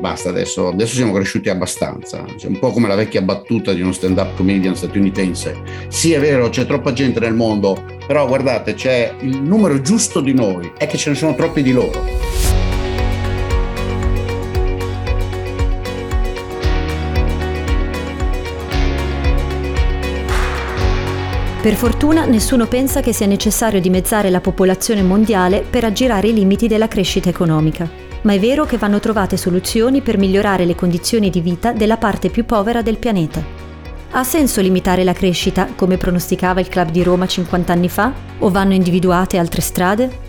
[0.00, 3.92] basta adesso, adesso siamo cresciuti abbastanza, è un po' come la vecchia battuta di uno
[3.92, 5.56] stand-up comedian statunitense.
[5.88, 10.32] Sì, è vero, c'è troppa gente nel mondo, però guardate, c'è il numero giusto di
[10.32, 12.48] noi, è che ce ne sono troppi di loro.
[21.60, 26.68] Per fortuna nessuno pensa che sia necessario dimezzare la popolazione mondiale per aggirare i limiti
[26.68, 31.40] della crescita economica, ma è vero che vanno trovate soluzioni per migliorare le condizioni di
[31.40, 33.42] vita della parte più povera del pianeta.
[34.10, 38.50] Ha senso limitare la crescita, come pronosticava il Club di Roma 50 anni fa, o
[38.50, 40.26] vanno individuate altre strade?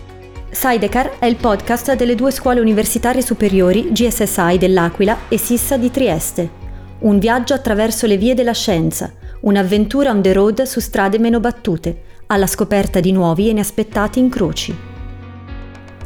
[0.50, 6.58] Sidecar è il podcast delle due scuole universitarie superiori GSSI dell'Aquila e Sissa di Trieste.
[7.00, 12.02] Un viaggio attraverso le vie della scienza, Un'avventura on the road su strade meno battute,
[12.26, 14.89] alla scoperta di nuovi e inaspettati incroci.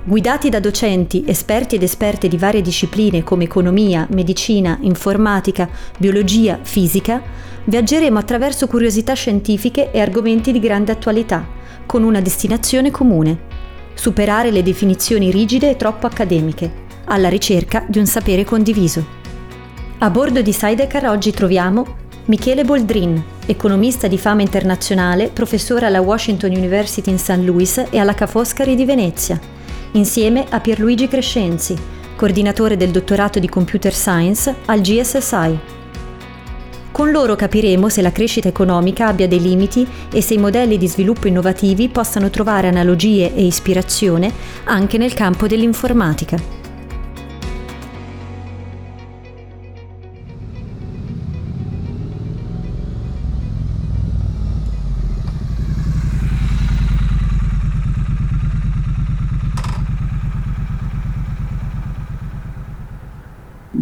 [0.07, 7.23] Guidati da docenti, esperti ed esperte di varie discipline come economia, medicina, informatica, biologia, fisica,
[7.65, 11.47] viaggeremo attraverso curiosità scientifiche e argomenti di grande attualità,
[11.87, 13.53] con una destinazione comune.
[13.95, 16.71] Superare le definizioni rigide e troppo accademiche,
[17.07, 19.03] alla ricerca di un sapere condiviso.
[20.01, 21.97] A bordo di Sidecar oggi troviamo
[22.27, 27.41] Michele Boldrin, economista di fama internazionale, professore alla Washington University in St.
[27.43, 29.41] Louis e alla Ca' Foscari di Venezia,
[29.95, 31.77] insieme a Pierluigi Crescenzi,
[32.17, 35.59] coordinatore del dottorato di Computer Science al GSSI.
[36.91, 40.87] Con loro capiremo se la crescita economica abbia dei limiti e se i modelli di
[40.87, 44.33] sviluppo innovativi possano trovare analogie e ispirazione
[44.65, 46.64] anche nel campo dell'informatica.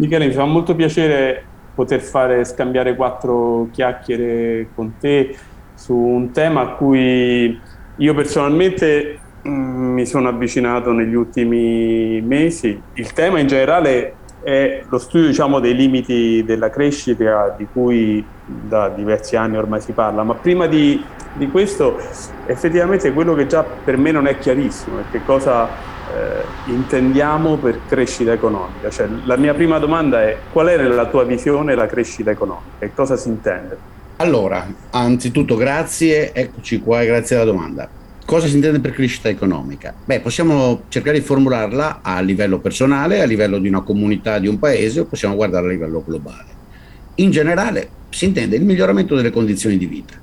[0.03, 1.41] Michele, mi fa molto piacere
[1.73, 5.33] poter fare scambiare quattro chiacchiere con te
[5.75, 7.57] su un tema a cui
[7.95, 12.79] io personalmente mm, mi sono avvicinato negli ultimi mesi.
[12.95, 18.89] Il tema in generale è lo studio diciamo, dei limiti della crescita di cui da
[18.89, 21.97] diversi anni ormai si parla, ma prima di, di questo
[22.45, 25.65] effettivamente quello che già per me non è chiarissimo è che cosa
[26.13, 28.89] eh, intendiamo per crescita economica?
[28.89, 32.91] Cioè, la mia prima domanda è qual è la tua visione la crescita economica e
[32.91, 33.77] cosa si intende?
[34.15, 37.87] Allora, anzitutto grazie, eccoci qua, grazie alla domanda.
[38.25, 39.93] Cosa si intende per crescita economica?
[40.03, 44.57] Beh, possiamo cercare di formularla a livello personale, a livello di una comunità, di un
[44.57, 46.61] paese, o possiamo guardarla a livello globale.
[47.15, 50.21] In generale si intende il miglioramento delle condizioni di vita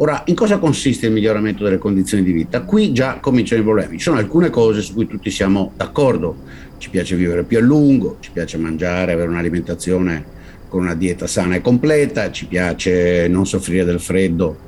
[0.00, 2.62] Ora, in cosa consiste il miglioramento delle condizioni di vita?
[2.62, 3.96] Qui già cominciano i problemi.
[3.96, 6.36] Ci sono alcune cose su cui tutti siamo d'accordo.
[6.78, 10.36] Ci piace vivere più a lungo, ci piace mangiare, avere un'alimentazione
[10.68, 14.66] con una dieta sana e completa, ci piace non soffrire del freddo,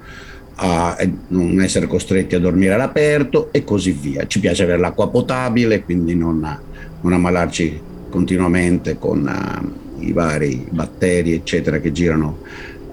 [0.63, 0.97] a
[1.29, 4.27] non essere costretti a dormire all'aperto e così via.
[4.27, 6.59] Ci piace avere l'acqua potabile, quindi non,
[7.01, 12.41] non ammalarci continuamente con uh, i vari batteri, eccetera, che girano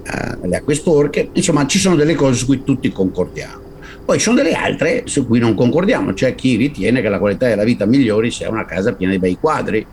[0.04, 3.67] eh, le acque sporche, insomma ci sono delle cose su cui tutti concordiamo.
[4.08, 7.48] Poi ci sono delle altre su cui non concordiamo, c'è chi ritiene che la qualità
[7.48, 9.86] della vita migliori sia una casa piena di bei quadri,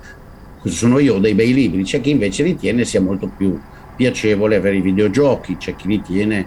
[0.61, 3.59] questo sono io, dei bei libri, c'è chi invece ritiene sia molto più
[3.97, 6.47] piacevole avere i videogiochi, c'è chi ritiene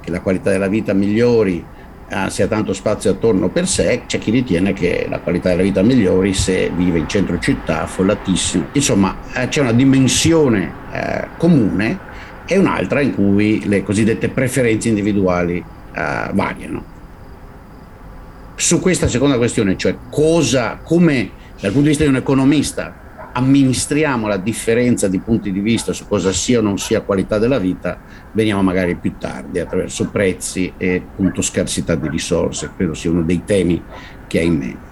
[0.00, 1.64] che la qualità della vita migliori
[2.08, 5.82] eh, sia tanto spazio attorno per sé, c'è chi ritiene che la qualità della vita
[5.82, 8.66] migliori se vive in centro città, affollatissimo.
[8.74, 11.98] Insomma, eh, c'è una dimensione eh, comune
[12.46, 16.97] e un'altra in cui le cosiddette preferenze individuali uh, variano.
[18.60, 21.30] Su questa seconda questione, cioè cosa, come
[21.60, 26.08] dal punto di vista di un economista amministriamo la differenza di punti di vista su
[26.08, 28.00] cosa sia o non sia qualità della vita,
[28.32, 33.44] veniamo magari più tardi attraverso prezzi e appunto scarsità di risorse, credo sia uno dei
[33.44, 33.80] temi
[34.26, 34.86] che ha in mente.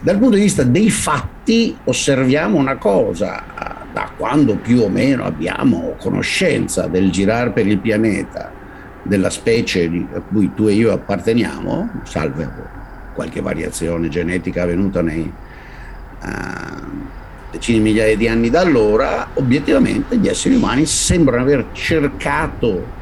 [0.00, 3.44] Dal punto di vista dei fatti osserviamo una cosa,
[3.92, 8.50] da quando più o meno abbiamo conoscenza del girare per il pianeta
[9.02, 9.84] della specie
[10.14, 12.80] a cui tu e io apparteniamo, salve
[13.14, 15.30] qualche variazione genetica avvenuta nei
[16.22, 16.86] uh,
[17.50, 23.00] decine di migliaia di anni da allora, obiettivamente gli esseri umani sembrano aver cercato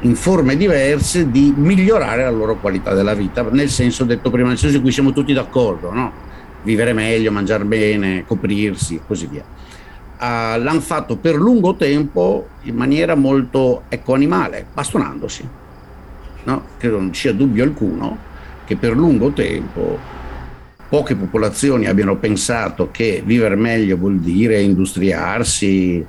[0.00, 4.58] in forme diverse di migliorare la loro qualità della vita, nel senso detto prima, nel
[4.58, 6.12] senso in cui siamo tutti d'accordo, no?
[6.62, 9.44] vivere meglio, mangiare bene, coprirsi e così via
[10.18, 15.48] uh, l'hanno fatto per lungo tempo in maniera molto ecoanimale, bastonandosi.
[16.44, 16.62] No?
[16.76, 18.26] Credo non ci sia dubbio alcuno
[18.68, 19.98] che per lungo tempo
[20.90, 26.04] poche popolazioni abbiano pensato che vivere meglio vuol dire industriarsi,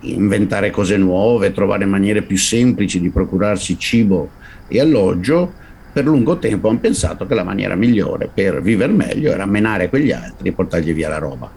[0.00, 4.30] inventare cose nuove, trovare maniere più semplici di procurarsi cibo
[4.66, 5.52] e alloggio,
[5.92, 10.10] per lungo tempo hanno pensato che la maniera migliore per vivere meglio era menare quegli
[10.10, 11.48] altri e portargli via la roba.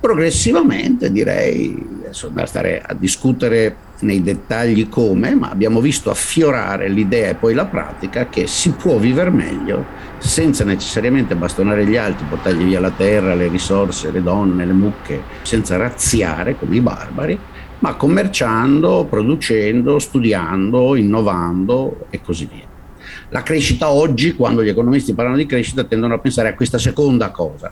[0.00, 7.30] Progressivamente direi, adesso da stare a discutere nei dettagli come, ma abbiamo visto affiorare l'idea
[7.30, 9.84] e poi la pratica che si può vivere meglio
[10.18, 15.22] senza necessariamente bastonare gli altri, portargli via la terra, le risorse, le donne, le mucche,
[15.42, 17.38] senza razziare come i barbari,
[17.80, 22.66] ma commerciando, producendo, studiando, innovando e così via.
[23.30, 27.30] La crescita oggi, quando gli economisti parlano di crescita, tendono a pensare a questa seconda
[27.30, 27.70] cosa.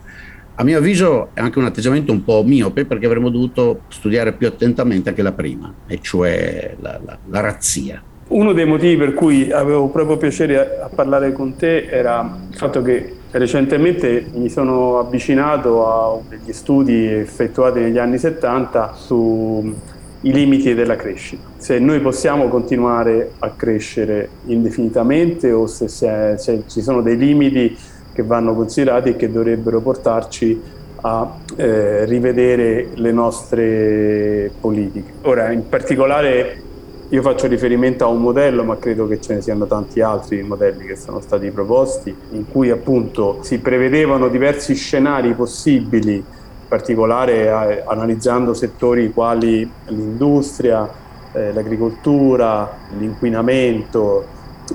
[0.59, 4.47] A mio avviso è anche un atteggiamento un po' miope perché avremmo dovuto studiare più
[4.47, 8.03] attentamente anche la prima, e cioè la, la, la razzia.
[8.29, 12.81] Uno dei motivi per cui avevo proprio piacere a parlare con te era il fatto
[12.81, 19.75] che recentemente mi sono avvicinato a degli studi effettuati negli anni 70 sui
[20.23, 21.49] limiti della crescita.
[21.59, 27.77] Se noi possiamo continuare a crescere indefinitamente o se, se, se ci sono dei limiti
[28.17, 30.59] che vanno considerati e che dovrebbero portarci
[31.03, 35.13] a eh, rivedere le nostre politiche.
[35.23, 36.63] Ora, in particolare
[37.11, 40.87] io faccio riferimento a un modello, ma credo che ce ne siano tanti altri modelli
[40.87, 46.25] che sono stati proposti, in cui appunto si prevedevano diversi scenari possibili, in
[46.67, 50.89] particolare analizzando settori quali l'industria,
[51.33, 54.25] eh, l'agricoltura, l'inquinamento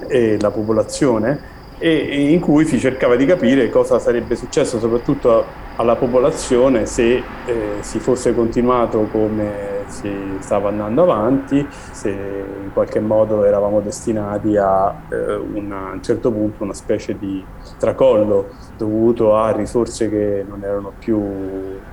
[0.07, 1.50] e la popolazione,
[1.81, 5.43] e in cui si cercava di capire cosa sarebbe successo soprattutto
[5.77, 12.99] alla popolazione se eh, si fosse continuato come si stava andando avanti, se in qualche
[12.99, 17.43] modo eravamo destinati a, eh, una, a un certo punto una specie di
[17.77, 21.21] tracollo dovuto a risorse che non erano più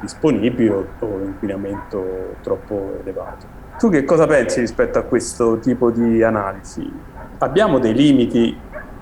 [0.01, 3.67] disponibili o, o inquinamento troppo elevato.
[3.79, 6.91] Tu che cosa pensi rispetto a questo tipo di analisi?
[7.39, 8.57] Abbiamo dei limiti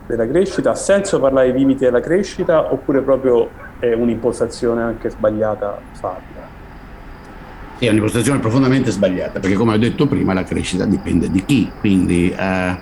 [0.07, 0.71] della crescita?
[0.71, 6.55] Ha senso parlare di limiti della crescita oppure proprio è un'impostazione anche sbagliata farla?
[7.79, 12.31] È un'impostazione profondamente sbagliata perché come ho detto prima la crescita dipende di chi, quindi
[12.31, 12.77] eh,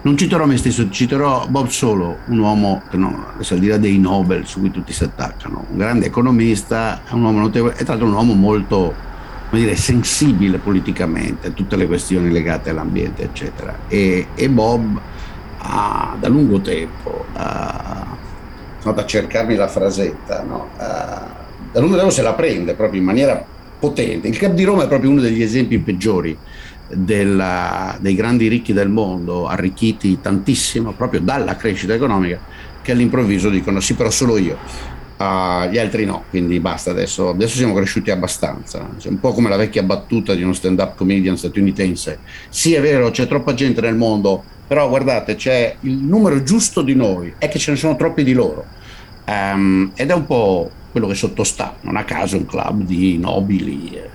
[0.00, 3.78] non citerò me stesso, citerò Bob Solo, un uomo che no, adesso al di là
[3.78, 7.94] dei Nobel su cui tutti si attaccano, un grande economista, un uomo notevole e tra
[7.94, 8.94] l'altro un uomo molto
[9.48, 15.00] come dire, sensibile politicamente a tutte le questioni legate all'ambiente eccetera e, e Bob
[15.68, 18.16] ha, da lungo tempo ha,
[18.78, 20.68] sono a cercarmi la frasetta, no?
[20.76, 21.36] ha,
[21.70, 23.44] da lungo tempo se la prende proprio in maniera
[23.78, 24.28] potente.
[24.28, 26.36] Il Club di Roma è proprio uno degli esempi peggiori
[26.88, 32.40] della, dei grandi ricchi del mondo, arricchiti tantissimo proprio dalla crescita economica,
[32.82, 34.56] che all'improvviso dicono sì, però solo io.
[35.18, 38.88] Uh, gli altri no, quindi basta adesso, adesso siamo cresciuti abbastanza.
[39.02, 42.20] È un po' come la vecchia battuta di uno stand-up comedian statunitense.
[42.48, 46.94] Sì, è vero, c'è troppa gente nel mondo, però guardate, c'è il numero giusto di
[46.94, 48.66] noi, è che ce ne sono troppi di loro.
[49.26, 53.90] Um, ed è un po' quello che sottostà, non a caso un club di nobili,
[53.94, 54.08] eh,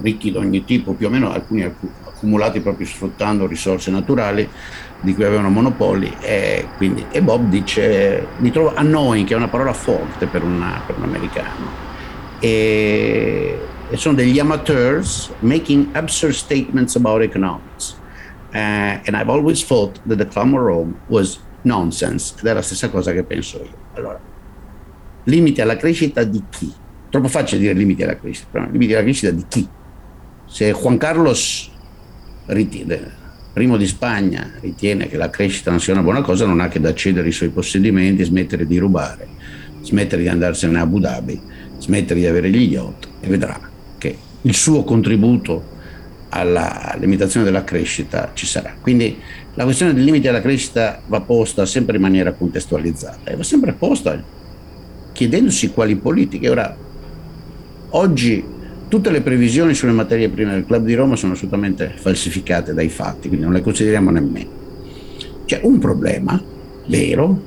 [0.00, 4.48] ricchi di ogni tipo, più o meno alcuni accumulati proprio sfruttando risorse naturali
[5.00, 9.48] di cui avevano monopoli e, quindi, e Bob dice mi trovo annoying che è una
[9.48, 11.84] parola forte per, una, per un americano
[12.40, 13.58] e,
[13.90, 17.96] e sono degli amateurs making absurd statements about economics
[18.52, 22.88] Uh, and I've always thought that the Clown Rome was nonsense, ed è la stessa
[22.88, 23.76] cosa che penso io.
[23.94, 24.20] Allora,
[25.24, 26.72] limiti alla crescita di chi?
[27.10, 29.68] Troppo facile dire limiti alla crescita, però limiti alla crescita di chi?
[30.46, 31.70] Se Juan Carlos
[32.46, 36.68] ritiene, primo di Spagna, ritiene che la crescita non sia una buona cosa, non ha
[36.68, 39.26] che da cedere i suoi possedimenti, smettere di rubare,
[39.82, 41.40] smettere di andarsene a Abu Dhabi,
[41.78, 43.58] smettere di avere gli yacht e vedrà
[43.98, 45.74] che il suo contributo
[46.28, 48.74] alla limitazione della crescita ci sarà.
[48.80, 49.18] Quindi
[49.54, 53.72] la questione dei limiti alla crescita va posta sempre in maniera contestualizzata e va sempre
[53.72, 54.22] posta
[55.12, 56.48] chiedendosi quali politiche.
[56.48, 56.76] Ora,
[57.90, 58.44] oggi
[58.88, 63.28] tutte le previsioni sulle materie prime del Club di Roma sono assolutamente falsificate dai fatti,
[63.28, 64.50] quindi non le consideriamo nemmeno.
[65.46, 66.40] C'è un problema
[66.86, 67.42] vero,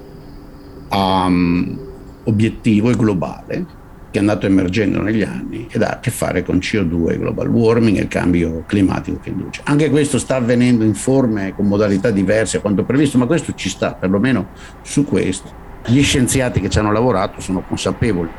[0.89, 1.79] um,
[2.23, 3.65] obiettivo e globale,
[4.11, 7.97] che è andato emergendo negli anni ed ha a che fare con CO2, global warming
[7.97, 9.61] e il cambio climatico che induce.
[9.65, 13.69] Anche questo sta avvenendo in forme con modalità diverse a quanto previsto, ma questo ci
[13.69, 14.49] sta, perlomeno
[14.81, 15.67] su questo.
[15.85, 18.29] Gli scienziati che ci hanno lavorato sono consapevoli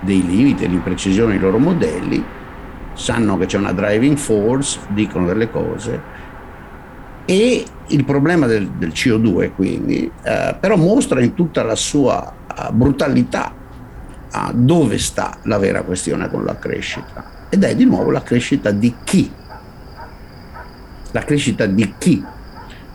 [0.00, 2.22] dei limiti e dell'imprecisione dei loro modelli,
[2.94, 6.20] sanno che c'è una driving force, dicono delle cose
[7.24, 12.72] e il problema del, del CO2 quindi eh, però mostra in tutta la sua uh,
[12.72, 13.54] brutalità
[14.32, 17.24] a dove sta la vera questione con la crescita.
[17.48, 19.30] Ed è di nuovo la crescita di chi?
[21.10, 22.24] La crescita di chi?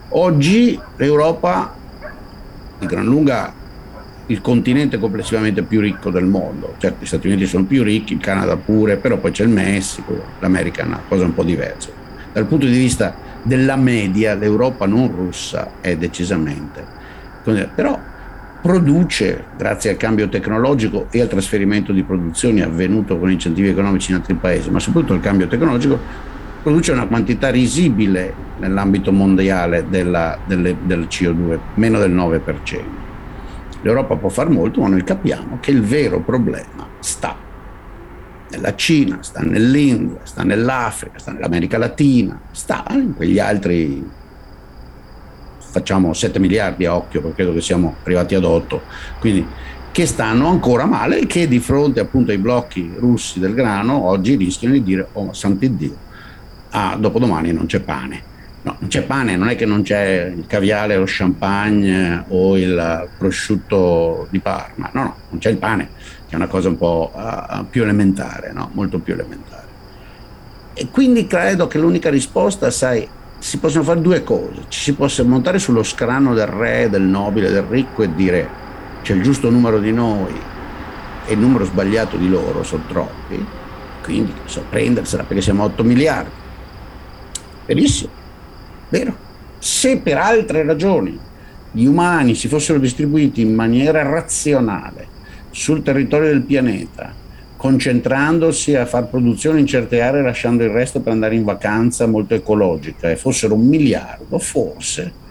[0.10, 1.76] Oggi l'Europa,
[2.80, 3.54] di gran lunga
[4.30, 6.76] il continente complessivamente più ricco del mondo.
[6.80, 10.22] Certo, gli Stati Uniti sono più ricchi, il Canada pure, però poi c'è il Messico,
[10.40, 11.90] l'America è una cosa un po' diversa.
[12.34, 16.84] Dal punto di vista della media, l'Europa non russa è decisamente.
[17.44, 17.98] Però
[18.62, 24.18] produce, grazie al cambio tecnologico e al trasferimento di produzioni avvenuto con incentivi economici in
[24.18, 26.00] altri paesi, ma soprattutto il cambio tecnologico,
[26.62, 33.06] produce una quantità risibile nell'ambito mondiale della, delle, del CO2, meno del 9%.
[33.82, 37.46] L'Europa può fare molto, ma noi capiamo che il vero problema sta
[38.50, 44.06] nella Cina, sta nell'India, sta nell'Africa, sta nell'America Latina, sta in quegli altri,
[45.78, 48.82] facciamo 7 miliardi a occhio, perché credo che siamo arrivati ad 8,
[49.20, 49.46] quindi
[49.92, 54.36] che stanno ancora male e che di fronte appunto ai blocchi russi del grano oggi
[54.36, 55.96] rischiano di dire, oh sant'Iddio,
[56.72, 58.36] ah, dopodomani non c'è pane.
[58.64, 63.08] No, non c'è pane, non è che non c'è il caviale, lo champagne o il
[63.18, 65.90] prosciutto di Parma, no, no, non c'è il pane,
[66.28, 68.70] che è una cosa un po' uh, più elementare, no?
[68.74, 69.66] molto più elementare.
[70.74, 73.08] E quindi credo che l'unica risposta, sai,
[73.40, 77.52] si possono fare due cose, ci si possa montare sullo scrano del re, del nobile,
[77.52, 78.50] del ricco e dire
[79.02, 80.34] c'è il giusto numero di noi
[81.26, 83.46] e il numero sbagliato di loro sono troppi,
[84.04, 86.32] quindi so, prendersela perché siamo 8 miliardi.
[87.66, 88.12] Benissimo,
[88.90, 89.16] Vero?
[89.60, 91.20] Se per altre ragioni
[91.72, 95.08] gli umani si fossero distribuiti in maniera razionale
[95.52, 97.14] sul territorio del pianeta,
[97.58, 102.36] concentrandosi a far produzione in certe aree lasciando il resto per andare in vacanza molto
[102.36, 105.26] ecologica e fossero un miliardo, forse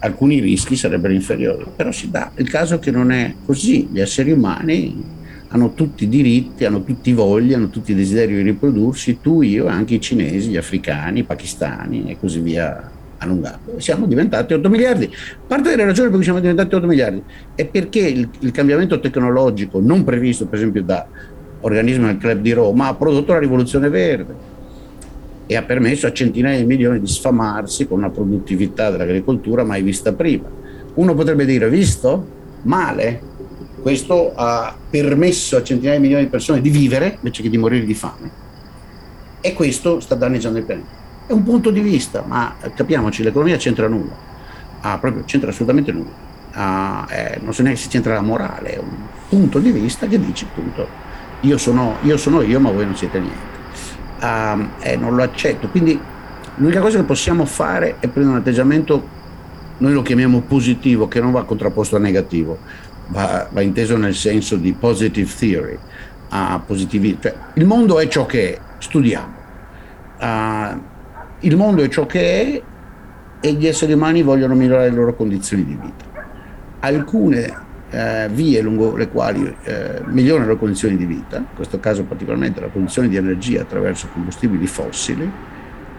[0.00, 1.64] alcuni rischi sarebbero inferiori.
[1.74, 3.88] Però si dà il caso che non è così.
[3.90, 8.34] Gli esseri umani hanno tutti i diritti, hanno tutti i voglia, hanno tutti i desideri
[8.34, 13.78] di riprodursi, tu, io, anche i cinesi, gli africani, i pakistani e così via allungato.
[13.78, 15.10] Siamo diventati 8 miliardi.
[15.46, 17.22] Parte delle ragioni per cui siamo diventati 8 miliardi
[17.54, 21.06] è perché il, il cambiamento tecnologico non previsto, per esempio, da
[21.60, 24.48] organismi del Club di Roma, ha prodotto la rivoluzione verde
[25.46, 30.12] e ha permesso a centinaia di milioni di sfamarsi con una produttività dell'agricoltura mai vista
[30.12, 30.48] prima.
[30.94, 32.38] Uno potrebbe dire, visto?
[32.62, 33.20] Male,
[33.82, 37.84] questo ha permesso a centinaia di milioni di persone di vivere invece che di morire
[37.84, 38.30] di fame.
[39.40, 40.88] E questo sta danneggiando il pianeta.
[41.26, 44.14] È un punto di vista, ma capiamoci, l'economia c'entra nulla.
[44.82, 46.10] Ah, proprio c'entra assolutamente nulla.
[46.52, 48.96] Ah, eh, non so neanche se c'entra la morale, è un
[49.28, 50.86] punto di vista che dice appunto
[51.40, 53.48] io sono io, sono io ma voi non siete niente.
[54.20, 55.68] Ah, eh, non lo accetto.
[55.68, 55.98] Quindi
[56.56, 59.08] l'unica cosa che possiamo fare è prendere un atteggiamento,
[59.78, 62.58] noi lo chiamiamo positivo, che non va contrapposto a negativo
[63.10, 65.78] va, va inteso nel senso di positive theory,
[66.30, 66.86] uh,
[67.20, 69.38] cioè, il mondo è ciò che è, studiamo.
[70.18, 70.80] Uh,
[71.40, 72.62] il mondo è ciò che è
[73.40, 76.04] e gli esseri umani vogliono migliorare le loro condizioni di vita.
[76.80, 82.04] Alcune eh, vie lungo le quali eh, migliorano le condizioni di vita, in questo caso
[82.04, 85.30] particolarmente la produzione di energia attraverso combustibili fossili,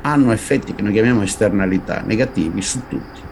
[0.02, 3.30] hanno effetti che noi chiamiamo esternalità negativi su tutti.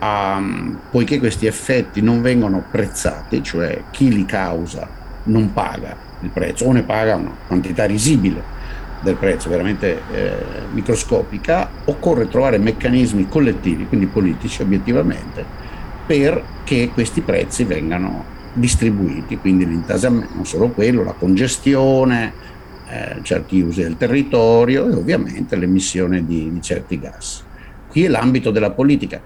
[0.00, 4.88] Um, poiché questi effetti non vengono prezzati, cioè chi li causa
[5.24, 8.42] non paga il prezzo o ne paga una quantità risibile
[9.00, 10.32] del prezzo veramente eh,
[10.72, 15.44] microscopica, occorre trovare meccanismi collettivi, quindi politici obiettivamente,
[16.06, 22.32] perché questi prezzi vengano distribuiti, quindi l'intasamento, non solo quello, la congestione,
[22.88, 27.44] eh, certi usi del territorio e ovviamente l'emissione di, di certi gas.
[27.88, 29.20] Qui è l'ambito della politica.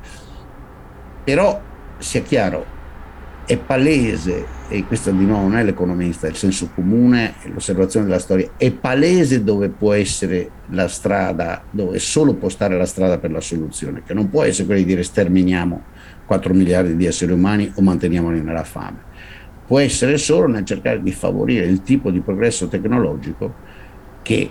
[1.24, 1.60] Però
[1.98, 2.64] sia chiaro,
[3.46, 8.06] è palese, e questo di nuovo non è l'economista, è il senso comune, è l'osservazione
[8.06, 13.18] della storia, è palese dove può essere la strada, dove solo può stare la strada
[13.18, 15.82] per la soluzione, che non può essere quella di dire sterminiamo
[16.26, 19.04] 4 miliardi di esseri umani o manteniamoli nella fame.
[19.66, 23.54] Può essere solo nel cercare di favorire il tipo di progresso tecnologico
[24.22, 24.50] che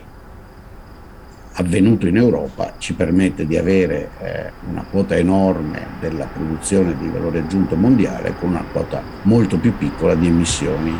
[1.57, 7.39] avvenuto in Europa ci permette di avere eh, una quota enorme della produzione di valore
[7.39, 10.93] aggiunto mondiale con una quota molto più piccola di emissioni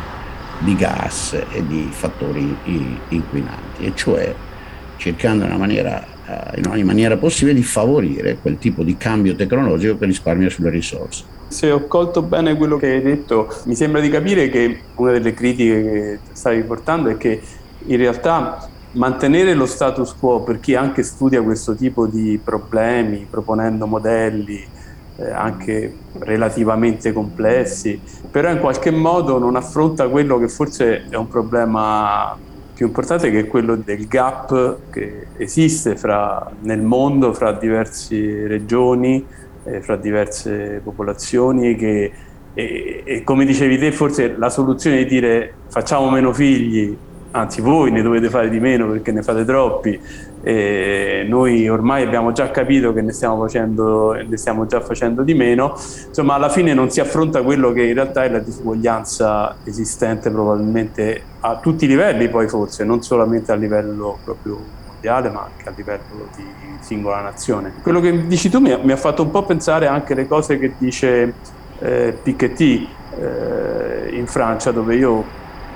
[0.60, 2.56] di gas e di fattori
[3.08, 4.34] inquinanti, e cioè
[4.96, 9.96] cercando in, maniera, eh, in ogni maniera possibile di favorire quel tipo di cambio tecnologico
[9.96, 11.24] che risparmia sulle risorse.
[11.48, 15.32] Se ho colto bene quello che hai detto, mi sembra di capire che una delle
[15.34, 17.40] critiche che stavi portando è che
[17.86, 23.86] in realtà mantenere lo status quo per chi anche studia questo tipo di problemi, proponendo
[23.86, 24.66] modelli
[25.16, 31.28] eh, anche relativamente complessi, però in qualche modo non affronta quello che forse è un
[31.28, 32.36] problema
[32.76, 39.24] più importante che è quello del gap che esiste fra, nel mondo fra diverse regioni,
[39.64, 42.12] eh, fra diverse popolazioni che,
[42.52, 46.94] e, e come dicevi te forse la soluzione di dire facciamo meno figli,
[47.30, 49.98] anzi voi ne dovete fare di meno perché ne fate troppi,
[50.48, 55.34] e noi ormai abbiamo già capito che ne stiamo, facendo, ne stiamo già facendo di
[55.34, 60.30] meno, insomma alla fine non si affronta quello che in realtà è la disuguaglianza esistente
[60.30, 65.68] probabilmente a tutti i livelli poi forse, non solamente a livello proprio mondiale ma anche
[65.68, 66.44] a livello di
[66.78, 67.72] singola nazione.
[67.82, 70.60] Quello che dici tu mi ha, mi ha fatto un po' pensare anche alle cose
[70.60, 71.34] che dice
[71.80, 72.88] eh, Piketty
[73.18, 75.24] eh, in Francia dove io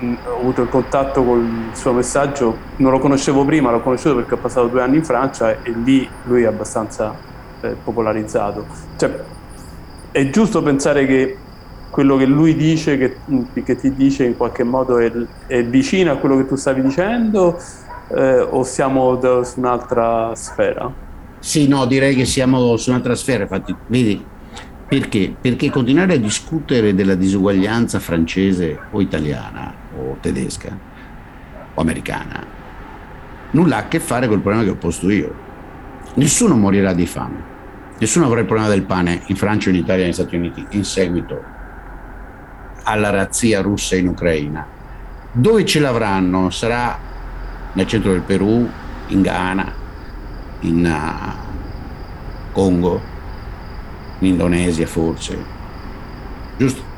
[0.01, 4.33] ho avuto il contatto con il suo messaggio, non lo conoscevo prima, l'ho conosciuto perché
[4.33, 7.15] ho passato due anni in Francia e lì lui è abbastanza
[7.61, 8.65] eh, popolarizzato.
[8.97, 9.23] Cioè,
[10.11, 11.37] è giusto pensare che
[11.89, 13.17] quello che lui dice, che,
[13.63, 15.11] che ti dice in qualche modo è,
[15.47, 17.59] è, vicino a quello che tu stavi dicendo
[18.15, 20.91] eh, o siamo da, su un'altra sfera?
[21.39, 24.23] Sì, no, direi che siamo su un'altra sfera, infatti, vedi,
[24.87, 25.33] perché?
[25.39, 29.80] Perché continuare a discutere della disuguaglianza francese o italiana
[30.19, 30.77] tedesca
[31.73, 32.59] o americana
[33.51, 35.49] nulla a che fare col problema che ho posto io.
[36.15, 37.43] Nessuno morirà di fame,
[37.97, 41.43] nessuno avrà il problema del pane in Francia, in Italia, negli Stati Uniti in seguito
[42.83, 44.67] alla razzia russa in Ucraina.
[45.31, 46.49] Dove ce l'avranno?
[46.49, 46.97] Sarà
[47.73, 48.69] nel centro del Perù,
[49.07, 49.73] in Ghana,
[50.61, 53.01] in uh, Congo,
[54.19, 55.37] in Indonesia forse,
[56.57, 56.90] giusto?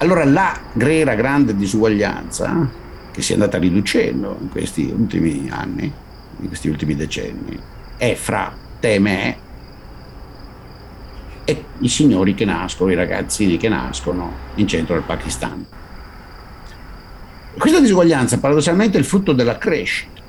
[0.00, 2.70] Allora la vera grande disuguaglianza
[3.10, 5.92] che si è andata riducendo in questi ultimi anni,
[6.40, 7.58] in questi ultimi decenni,
[7.96, 9.36] è fra te e me
[11.44, 15.66] e i signori che nascono, i ragazzini che nascono in centro al Pakistan.
[17.58, 20.22] Questa disuguaglianza paradossalmente è il frutto della crescita.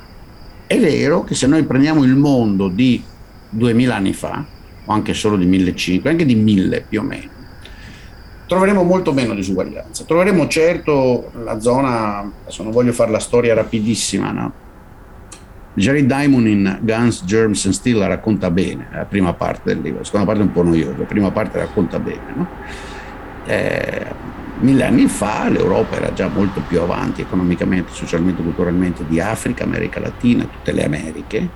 [0.66, 3.04] È vero che se noi prendiamo il mondo di
[3.50, 4.44] 2000 anni fa,
[4.86, 7.30] o anche solo di 1500, anche di 1000 più o meno,
[8.50, 10.06] troveremo molto meno disuguaglianza.
[10.06, 14.52] Troveremo certo la zona, adesso non voglio fare la storia rapidissima, no?
[15.76, 20.00] Jerry Diamond in Guns, Germs and Steel la racconta bene, la prima parte del libro,
[20.00, 22.34] la seconda parte è un po' noiosa, la prima parte racconta bene.
[22.34, 22.48] No?
[23.46, 24.06] Eh,
[24.62, 30.00] mille anni fa l'Europa era già molto più avanti economicamente, socialmente, culturalmente di Africa, America
[30.00, 31.50] Latina, tutte le Americhe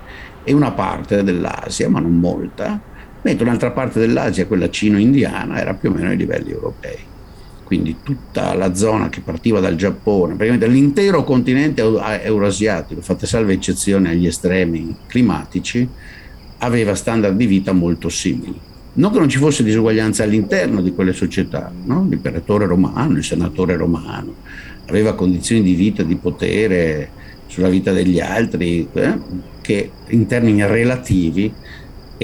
[0.43, 2.79] e una parte dell'Asia, ma non molta,
[3.23, 6.97] mentre un'altra parte dell'Asia, quella cino-indiana, era più o meno ai livelli europei.
[7.63, 14.09] Quindi tutta la zona che partiva dal Giappone, praticamente l'intero continente eurasiatico, fatte salve eccezioni
[14.09, 15.87] agli estremi climatici,
[16.59, 18.59] aveva standard di vita molto simili.
[18.95, 22.05] Non che non ci fosse disuguaglianza all'interno di quelle società, no?
[22.07, 24.35] l'imperatore romano, il senatore romano,
[24.87, 27.09] aveva condizioni di vita, di potere
[27.47, 29.17] sulla vita degli altri, eh,
[29.61, 31.51] che in termini relativi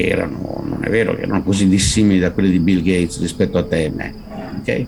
[0.07, 3.63] erano, non è vero che erano così dissimili da quelli di Bill Gates rispetto a
[3.63, 4.13] te e me,
[4.59, 4.87] okay?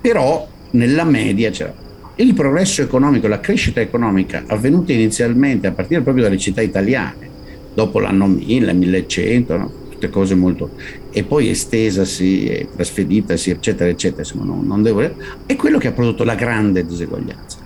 [0.00, 1.74] però nella media c'era.
[2.18, 7.28] Il progresso economico, la crescita economica avvenuta inizialmente a partire proprio dalle città italiane,
[7.74, 9.72] dopo l'anno 1000, 1100, no?
[9.90, 10.70] tutte cose molto...
[11.10, 15.00] e poi estesasi, trasferitasi, eccetera, eccetera, insomma non, non devo...
[15.44, 17.58] è quello che ha prodotto la grande diseguaglianza.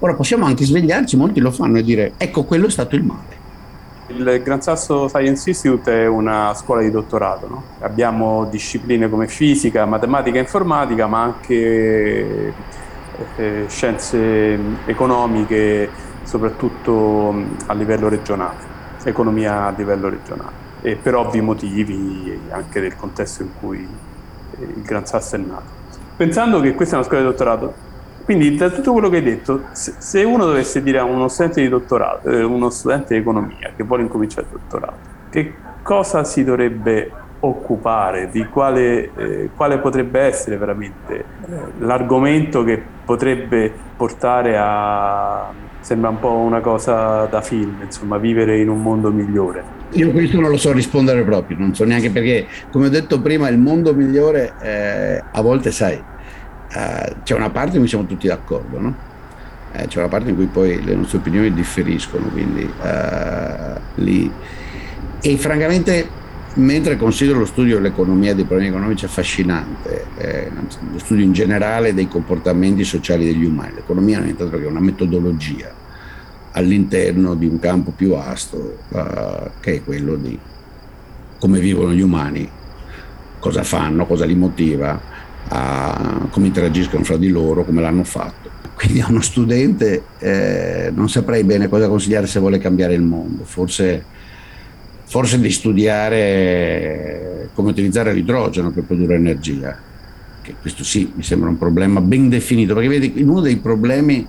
[0.00, 3.39] Ora possiamo anche svegliarci, molti lo fanno e dire ecco quello è stato il male.
[4.12, 7.46] Il Gran Sasso Science Institute è una scuola di dottorato.
[7.46, 7.62] No?
[7.80, 12.52] Abbiamo discipline come fisica, matematica e informatica, ma anche
[13.36, 15.88] eh, scienze economiche,
[16.24, 17.32] soprattutto
[17.66, 18.58] a livello regionale,
[19.04, 20.68] economia a livello regionale.
[20.82, 23.86] E per ovvi motivi anche del contesto in cui
[24.58, 25.78] il Gran Sasso è nato.
[26.16, 27.74] Pensando che questa è una scuola di dottorato,
[28.30, 31.68] quindi da tutto quello che hai detto, se uno dovesse dire a uno studente di
[31.68, 34.98] dottorato, eh, uno studente di economia che vuole incominciare il dottorato,
[35.30, 41.24] che cosa si dovrebbe occupare, di quale, eh, quale potrebbe essere veramente eh,
[41.78, 48.68] l'argomento che potrebbe portare a, sembra un po' una cosa da film, insomma, vivere in
[48.68, 49.64] un mondo migliore.
[49.94, 53.48] Io questo non lo so rispondere proprio, non so neanche perché, come ho detto prima,
[53.48, 56.00] il mondo migliore eh, a volte sai
[56.72, 59.08] eh, c'è una parte in cui siamo tutti d'accordo, no?
[59.72, 64.30] eh, c'è una parte in cui poi le nostre opinioni differiscono, quindi uh, lì.
[65.20, 66.08] E francamente,
[66.54, 70.50] mentre considero lo studio dell'economia e dei problemi economici affascinante, eh,
[70.92, 74.80] lo studio in generale dei comportamenti sociali degli umani, l'economia non è nient'altro che una
[74.80, 75.72] metodologia
[76.52, 80.38] all'interno di un campo più vasto, uh, che è quello di
[81.38, 82.48] come vivono gli umani
[83.38, 85.00] cosa fanno, cosa li motiva,
[85.52, 88.58] a, come interagiscono fra di loro, come l'hanno fatto.
[88.74, 93.44] Quindi a uno studente eh, non saprei bene cosa consigliare se vuole cambiare il mondo,
[93.44, 94.04] forse,
[95.04, 99.76] forse di studiare come utilizzare l'idrogeno per produrre energia,
[100.40, 104.26] che questo sì mi sembra un problema ben definito, perché vedi, uno dei problemi,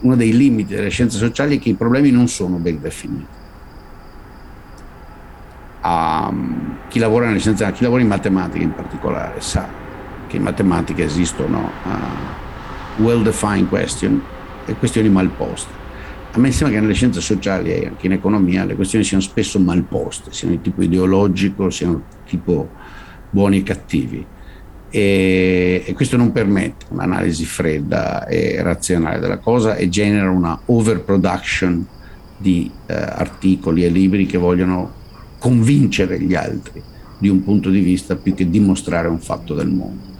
[0.00, 3.40] uno dei limiti delle scienze sociali è che i problemi non sono ben definiti.
[5.84, 9.81] Um, chi lavora nelle scienze, chi lavora in matematica in particolare sa
[10.32, 14.22] che in matematica esistono uh, well-defined question
[14.64, 15.80] e questioni mal poste.
[16.32, 19.58] A me sembra che nelle scienze sociali e anche in economia le questioni siano spesso
[19.58, 22.70] mal poste, siano di tipo ideologico, siano tipo
[23.28, 24.26] buoni e cattivi.
[24.88, 31.86] E, e, questo non permette un'analisi fredda e razionale della cosa e genera una overproduction
[32.38, 35.00] di eh, articoli e libri che vogliono
[35.38, 36.82] convincere gli altri
[37.18, 40.11] di un punto di vista più che dimostrare un fatto del mondo.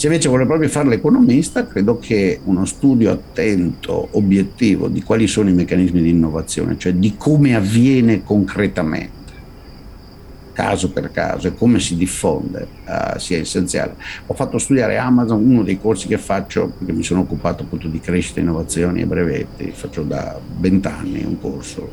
[0.00, 5.50] Se invece vuole proprio fare l'economista, credo che uno studio attento, obiettivo di quali sono
[5.50, 9.32] i meccanismi di innovazione, cioè di come avviene concretamente,
[10.54, 13.94] caso per caso, e come si diffonde, uh, sia essenziale.
[14.24, 18.00] Ho fatto studiare Amazon, uno dei corsi che faccio, perché mi sono occupato appunto di
[18.00, 21.86] crescita, innovazioni e brevetti, faccio da vent'anni un corso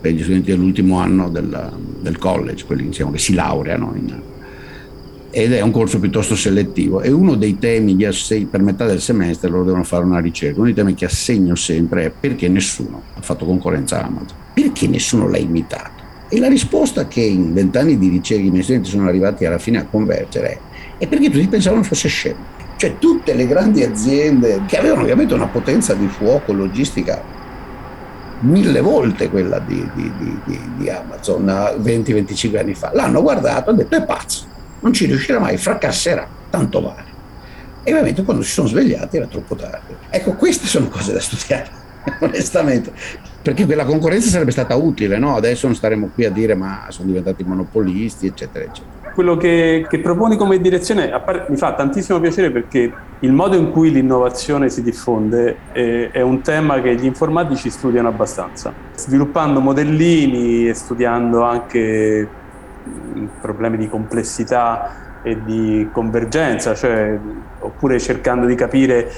[0.00, 4.20] per gli studenti dell'ultimo anno del, del college, quelli diciamo, che si laureano in
[5.38, 9.02] ed è un corso piuttosto selettivo e uno dei temi di assegno, per metà del
[9.02, 13.02] semestre loro devono fare una ricerca, uno dei temi che assegno sempre è perché nessuno
[13.12, 16.04] ha fatto concorrenza a Amazon, perché nessuno l'ha imitato.
[16.30, 19.76] E la risposta che in vent'anni di ricerca i miei studenti sono arrivati alla fine
[19.76, 20.48] a convergere
[20.96, 22.38] è, è perché tutti pensavano fosse scemo.
[22.78, 27.22] Cioè tutte le grandi aziende che avevano ovviamente una potenza di fuoco logistica
[28.40, 30.10] mille volte quella di, di,
[30.46, 35.06] di, di Amazon 20-25 anni fa, l'hanno guardato e hanno detto è pazzo non ci
[35.06, 37.14] riuscirà mai, fracasserà, tanto vale.
[37.82, 39.94] E ovviamente quando si sono svegliati era troppo tardi.
[40.10, 41.68] Ecco, queste sono cose da studiare,
[42.20, 42.92] onestamente,
[43.40, 45.36] perché quella concorrenza sarebbe stata utile, no?
[45.36, 49.12] Adesso non staremo qui a dire ma sono diventati monopolisti, eccetera, eccetera.
[49.14, 53.70] Quello che, che proponi come direzione part- mi fa tantissimo piacere perché il modo in
[53.70, 60.68] cui l'innovazione si diffonde è, è un tema che gli informatici studiano abbastanza, sviluppando modellini
[60.68, 62.28] e studiando anche
[63.40, 67.18] problemi di complessità e di convergenza, cioè,
[67.60, 69.10] oppure cercando di capire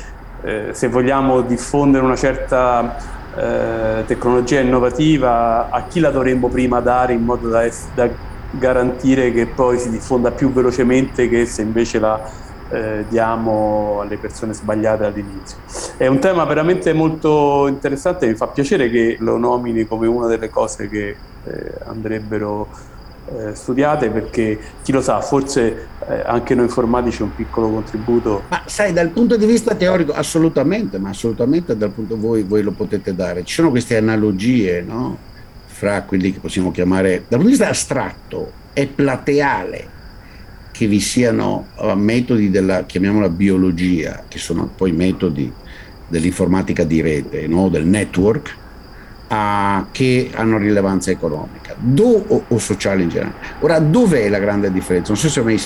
[0.42, 2.96] eh, se vogliamo diffondere una certa
[3.36, 8.08] eh, tecnologia innovativa, a chi la dovremmo prima dare in modo da, da,
[8.50, 12.18] garantire che poi si diffonda più velocemente che se invece la
[12.70, 15.58] eh, diamo alle persone sbagliate all'inizio.
[15.96, 20.48] È un tema veramente molto interessante mi fa piacere che lo nomini come una delle
[20.48, 22.68] cose che eh, andrebbero
[23.36, 28.44] eh, studiate perché chi lo sa, forse eh, anche noi informatici un piccolo contributo.
[28.48, 32.72] Ma sai, dal punto di vista teorico, assolutamente, ma assolutamente dal punto voi, voi lo
[32.72, 33.44] potete dare.
[33.44, 35.16] Ci sono queste analogie, no?
[35.66, 39.96] Fra quelli che possiamo chiamare, dal punto di vista astratto, è plateale
[40.72, 45.52] che vi siano uh, metodi della, chiamiamola biologia, che sono poi metodi
[46.06, 47.68] dell'informatica di rete, no?
[47.68, 48.56] del network,
[49.28, 53.36] a, che hanno rilevanza economica do, o, o, sociale in generale.
[53.60, 55.12] Ora, dov'è la grande differenza?
[55.12, 55.62] Non so se mai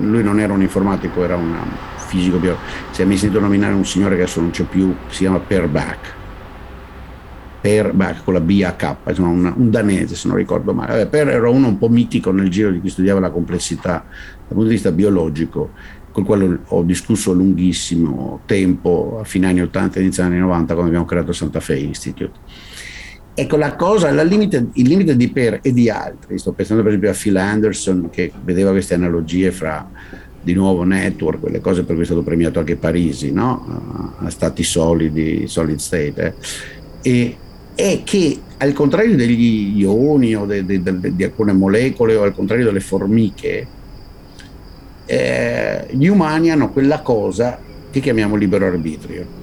[0.00, 1.56] lui non era un informatico, era un
[1.96, 2.40] fisico,
[2.90, 5.68] si è mai sentito nominare un signore che adesso non c'è più, si chiama Per
[5.68, 6.16] Bach.
[7.60, 10.92] Per Bach con la BH, insomma un, un, danese se non ricordo male.
[10.92, 14.48] Vabbè, per era uno un po' mitico nel giro di chi studiava la complessità dal
[14.48, 15.70] punto di vista biologico
[16.10, 20.72] col quale ho discusso a lunghissimo tempo a fine anni 80 e inizio anni 90
[20.72, 22.32] quando abbiamo creato Santa Fe Institute
[23.40, 26.90] Ecco la cosa, la limite, il limite di Per e di altri, sto pensando per
[26.90, 29.88] esempio a Phil Anderson che vedeva queste analogie fra
[30.42, 34.16] di nuovo network, quelle cose per cui è stato premiato anche Parisi, no?
[34.18, 36.34] a stati solidi, solid state,
[37.00, 37.36] eh?
[37.76, 42.34] è che al contrario degli ioni o de, de, de, di alcune molecole o al
[42.34, 43.66] contrario delle formiche,
[45.06, 47.56] eh, gli umani hanno quella cosa
[47.88, 49.38] che chiamiamo libero arbitrio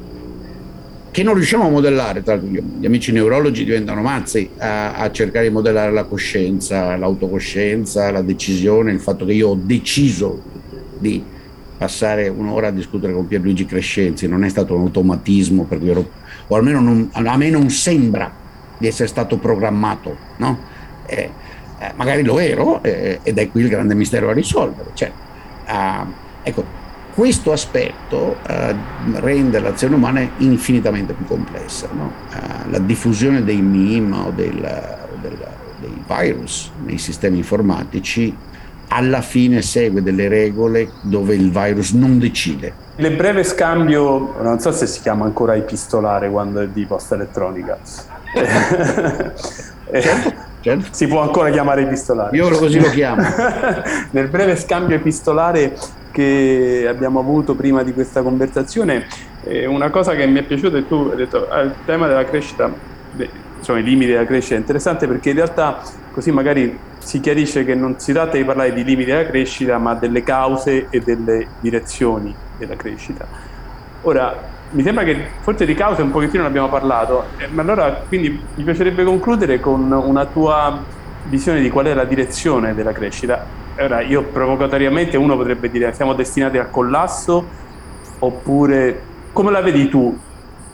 [1.15, 5.53] che non riusciamo a modellare, tra gli amici neurologi diventano mazzi a, a, cercare di
[5.53, 10.43] modellare la coscienza, l'autocoscienza, la decisione, il fatto che io ho deciso
[10.99, 11.23] di
[11.77, 16.09] passare un'ora a discutere con Pierluigi Crescenzi, non è stato un automatismo, perché ero,
[16.47, 18.29] o almeno non, a me non sembra
[18.77, 20.59] di essere stato programmato, no?
[21.05, 21.29] eh,
[21.79, 24.89] eh, magari lo ero eh, ed è qui il grande mistero a risolvere.
[24.93, 25.09] Cioè,
[25.65, 26.11] uh,
[26.43, 26.84] ecco,
[27.15, 28.75] questo aspetto eh,
[29.13, 31.87] rende l'azione umana infinitamente più complessa.
[31.93, 32.11] No?
[32.33, 34.53] Eh, la diffusione dei meme o, del,
[35.21, 35.37] del,
[35.79, 38.35] dei virus nei sistemi informatici
[38.89, 42.83] alla fine segue delle regole dove il virus non decide.
[42.97, 47.77] Il breve scambio, non so se si chiama ancora epistolare quando è di posta elettronica.
[49.91, 50.85] certo, certo.
[50.91, 52.35] Si può ancora chiamare epistolare.
[52.35, 53.23] Io così lo chiamo.
[54.11, 55.75] Nel breve scambio epistolare
[56.15, 59.05] che abbiamo avuto prima di questa conversazione,
[59.43, 62.23] eh, una cosa che mi è piaciuta è tu hai detto ah, il tema della
[62.23, 62.71] crescita,
[63.11, 65.81] beh, insomma i limiti della crescita è interessante perché in realtà
[66.13, 69.93] così magari si chiarisce che non si tratta di parlare di limiti della crescita ma
[69.93, 73.27] delle cause e delle direzioni della crescita.
[74.03, 78.03] Ora, mi sembra che forse di cause un pochettino ne abbiamo parlato, eh, ma allora
[78.07, 80.81] quindi mi piacerebbe concludere con una tua
[81.25, 86.13] visione di qual è la direzione della crescita Ora, io provocatoriamente uno potrebbe dire siamo
[86.13, 87.45] destinati al collasso
[88.19, 89.01] oppure
[89.33, 90.17] come la vedi tu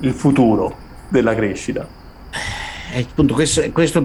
[0.02, 0.78] il futuro
[1.10, 1.88] della crescita?
[2.94, 4.04] Eh, appunto, questo, questo,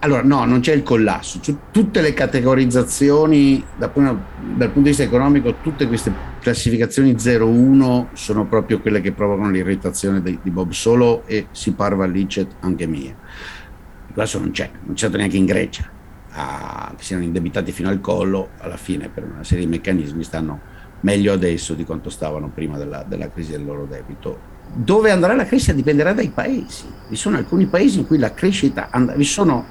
[0.00, 1.40] allora no, non c'è il collasso.
[1.40, 8.46] Cioè, tutte le categorizzazioni dal dal punto, di vista economico, tutte queste classificazioni 0-1 sono
[8.46, 13.14] proprio quelle che provocano l'irritazione di, di Bob Solo e si parva licet anche mia.
[14.12, 15.93] Questo non c'è, non c'è neanche in Grecia
[16.34, 20.72] a, che siano indebitati fino al collo, alla fine per una serie di meccanismi stanno
[21.00, 24.52] meglio adesso di quanto stavano prima della, della crisi del loro debito.
[24.72, 26.86] Dove andrà la crescita dipenderà dai paesi.
[27.08, 29.64] Vi sono alcuni paesi in cui la crescita andrà, vi sono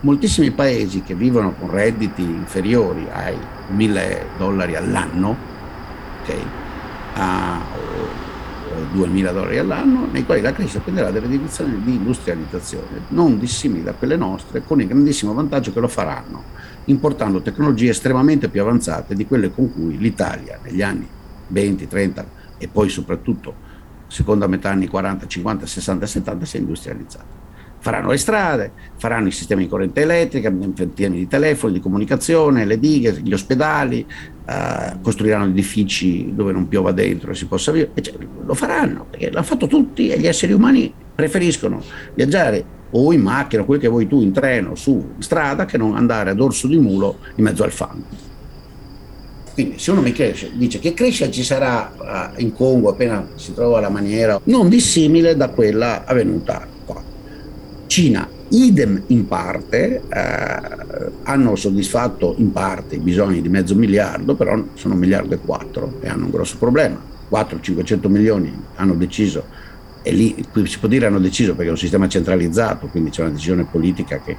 [0.00, 3.36] moltissimi paesi che vivono con redditi inferiori ai
[3.68, 5.36] 1000 dollari all'anno,
[6.22, 6.42] okay,
[7.14, 7.60] a,
[8.92, 13.92] 2.000 dollari all'anno, nei quali la crescita dipenderà dalle direzioni di industrializzazione, non dissimili da
[13.92, 16.42] quelle nostre, con il grandissimo vantaggio che lo faranno,
[16.86, 21.06] importando tecnologie estremamente più avanzate di quelle con cui l'Italia negli anni
[21.48, 22.26] 20, 30
[22.58, 23.54] e poi soprattutto
[24.06, 27.43] seconda metà anni 40, 50, 60 e 70 si è industrializzata
[27.84, 33.20] faranno le strade, faranno i sistemi di corrente elettrica, di telefoni, di comunicazione, le dighe,
[33.22, 34.06] gli ospedali,
[34.46, 37.92] eh, costruiranno edifici dove non piova dentro e si possa vivere.
[38.00, 41.82] Cioè, lo faranno perché l'hanno fatto tutti e gli esseri umani preferiscono
[42.14, 46.30] viaggiare o in macchina, quel che vuoi tu, in treno, su strada, che non andare
[46.30, 48.32] a dorso di mulo in mezzo al fango.
[49.52, 53.52] Quindi se uno mi cresce, dice che crescita ci sarà uh, in Congo appena si
[53.52, 56.73] trova la maniera non dissimile da quella avvenuta
[57.94, 64.60] Cina, idem in parte, eh, hanno soddisfatto in parte i bisogni di mezzo miliardo, però
[64.74, 67.00] sono un miliardo e quattro e hanno un grosso problema.
[67.30, 69.44] 400-500 milioni hanno deciso,
[70.02, 73.30] e lì si può dire hanno deciso perché è un sistema centralizzato, quindi c'è una
[73.30, 74.36] decisione politica che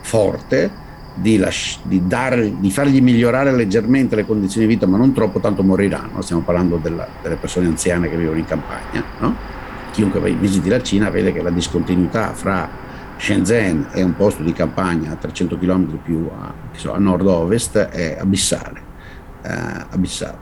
[0.00, 0.70] forte,
[1.12, 5.40] di, lasci- di, dare, di, fargli migliorare leggermente le condizioni di vita, ma non troppo,
[5.40, 6.22] tanto moriranno.
[6.22, 9.04] Stiamo parlando della, delle persone anziane che vivono in campagna.
[9.18, 9.36] No?
[9.92, 12.83] Chiunque visiti la Cina vede che la discontinuità fra
[13.16, 18.16] Shenzhen è un posto di campagna a 300 km più a, so, a nord-ovest, è
[18.18, 18.82] abissale.
[19.42, 20.38] Eh, abissale.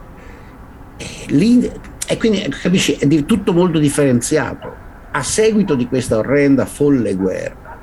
[0.96, 1.70] E, lì,
[2.06, 4.80] e quindi capisci, è tutto molto differenziato.
[5.12, 7.78] A seguito di questa orrenda, folle guerra,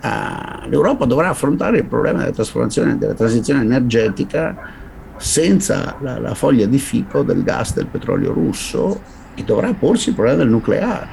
[0.00, 4.86] eh, l'Europa dovrà affrontare il problema della trasformazione, della transizione energetica
[5.16, 9.00] senza la, la foglia di fico del gas del petrolio russo
[9.34, 11.06] e dovrà porsi il problema del nucleare.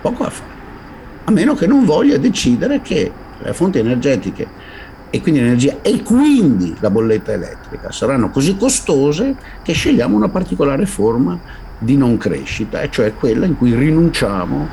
[0.00, 0.53] Poco a fare
[1.24, 4.46] a meno che non voglia decidere che le fonti energetiche
[5.10, 10.86] e quindi l'energia e quindi la bolletta elettrica saranno così costose che scegliamo una particolare
[10.86, 11.38] forma
[11.78, 14.68] di non crescita, e cioè quella in cui rinunciamo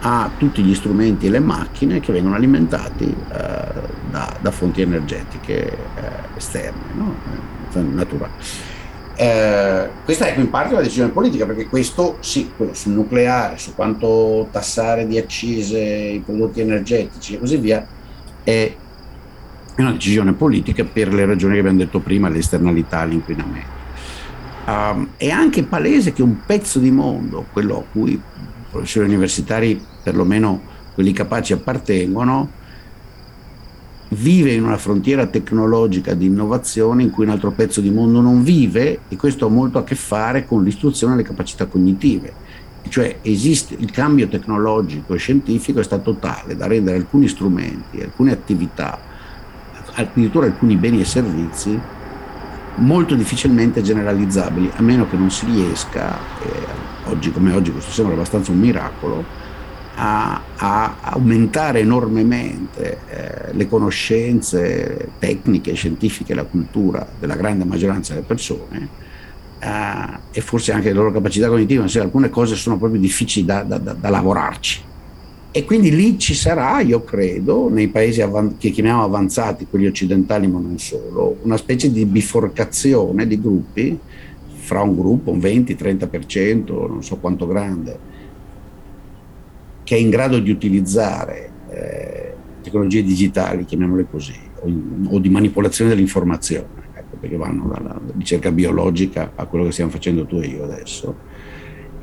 [0.00, 3.14] a tutti gli strumenti e le macchine che vengono alimentati eh,
[4.10, 5.78] da, da, fonti energetiche eh,
[6.36, 7.14] esterne, no?
[7.72, 8.32] Naturali.
[9.18, 14.48] Eh, questa è in parte una decisione politica perché questo sì, sul nucleare, su quanto
[14.50, 17.86] tassare di accise i prodotti energetici e così via,
[18.44, 18.74] è
[19.78, 23.74] una decisione politica per le ragioni che abbiamo detto prima, le esternalità, l'inquinamento.
[24.66, 28.20] Um, è anche palese che un pezzo di mondo, quello a cui i
[28.70, 30.60] professori universitari, perlomeno
[30.92, 32.50] quelli capaci, appartengono,
[34.10, 38.42] vive in una frontiera tecnologica di innovazione in cui un altro pezzo di mondo non
[38.42, 42.44] vive e questo ha molto a che fare con l'istruzione e le capacità cognitive.
[42.88, 48.30] Cioè esiste, il cambio tecnologico e scientifico è stato tale da rendere alcuni strumenti, alcune
[48.30, 48.98] attività,
[49.94, 51.80] addirittura alcuni beni e servizi
[52.76, 58.14] molto difficilmente generalizzabili, a meno che non si riesca, eh, oggi come oggi questo sembra
[58.14, 59.24] abbastanza un miracolo,
[59.98, 68.26] a, a aumentare enormemente eh, le conoscenze tecniche, scientifiche la cultura della grande maggioranza delle
[68.26, 68.88] persone
[69.58, 73.46] eh, e forse anche le loro capacità cognitive, ma se alcune cose sono proprio difficili
[73.46, 74.82] da, da, da, da lavorarci.
[75.50, 80.46] e quindi lì ci sarà, io credo, nei paesi avan- che chiamiamo avanzati, quelli occidentali
[80.46, 83.98] ma non solo, una specie di biforcazione di gruppi
[84.44, 87.98] fra un gruppo, un 20-30%, non so quanto grande,
[89.86, 95.90] che è in grado di utilizzare eh, tecnologie digitali, chiamiamole così, o, o di manipolazione
[95.90, 100.64] dell'informazione, ecco, perché vanno dalla ricerca biologica a quello che stiamo facendo tu e io
[100.64, 101.14] adesso,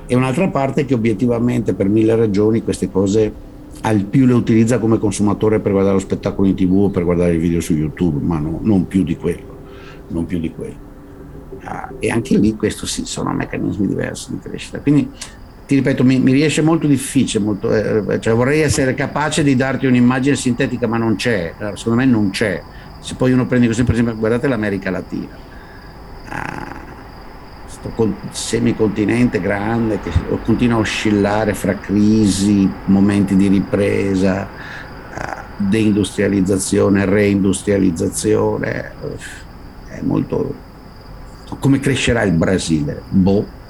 [0.05, 3.33] e un'altra parte che obiettivamente per mille ragioni queste cose
[3.81, 7.33] al più le utilizza come consumatore per guardare lo spettacolo in tv o per guardare
[7.33, 9.57] i video su YouTube, ma no, non più di quello,
[10.07, 10.91] non più di quello.
[11.63, 14.79] Ah, e anche lì questo sì, sono meccanismi diversi di crescita.
[14.79, 15.09] Quindi
[15.65, 19.85] ti ripeto, mi, mi riesce molto difficile, molto, eh, cioè vorrei essere capace di darti
[19.85, 22.61] un'immagine sintetica, ma non c'è, secondo me non c'è.
[22.99, 25.35] Se poi uno prende così, per esempio, guardate l'America Latina,
[26.29, 26.81] ah,
[27.63, 30.11] questo semicontinente grande che
[30.43, 34.47] continua a oscillare fra crisi, momenti di ripresa,
[35.13, 38.91] ah, deindustrializzazione, reindustrializzazione,
[39.87, 40.71] è molto...
[41.59, 43.03] Come crescerà il Brasile?
[43.09, 43.61] Boh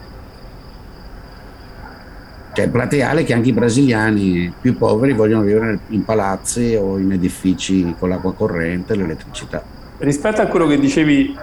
[2.53, 7.95] cioè plateale che anche i brasiliani più poveri vogliono vivere in palazzi o in edifici
[7.97, 9.63] con l'acqua corrente e l'elettricità.
[9.97, 11.35] Rispetto a quello che dicevi,